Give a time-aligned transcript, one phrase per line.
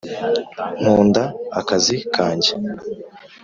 [0.79, 1.23] nkunda
[1.59, 2.51] akazi kanjye